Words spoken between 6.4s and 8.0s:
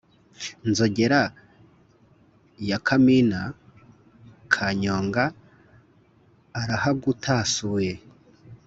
arahagutasuye.